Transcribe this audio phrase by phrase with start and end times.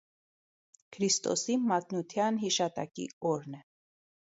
[0.97, 3.67] Քրիստոսի մատնութեան յիշատակի օրն է։